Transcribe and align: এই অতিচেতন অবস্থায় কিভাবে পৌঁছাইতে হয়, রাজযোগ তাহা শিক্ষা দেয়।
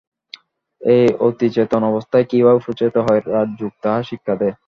এই 0.81 1.05
অতিচেতন 1.19 1.81
অবস্থায় 1.83 2.25
কিভাবে 2.25 2.59
পৌঁছাইতে 2.65 2.99
হয়, 2.99 3.21
রাজযোগ 3.27 3.71
তাহা 3.81 3.99
শিক্ষা 4.03 4.33
দেয়। 4.35 4.55